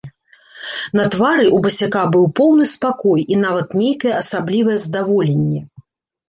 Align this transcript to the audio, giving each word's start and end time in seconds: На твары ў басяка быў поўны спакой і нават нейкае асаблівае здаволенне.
На 0.99 1.03
твары 1.15 1.43
ў 1.55 1.57
басяка 1.65 2.01
быў 2.15 2.25
поўны 2.39 2.65
спакой 2.71 3.27
і 3.35 3.37
нават 3.45 3.77
нейкае 3.83 4.13
асаблівае 4.23 4.77
здаволенне. 4.87 5.61